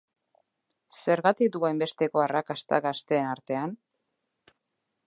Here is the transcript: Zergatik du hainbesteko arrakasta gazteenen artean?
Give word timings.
Zergatik 0.99 1.53
du 1.57 1.61
hainbesteko 1.69 2.25
arrakasta 2.25 2.81
gazteenen 2.87 3.31
artean? 3.37 3.79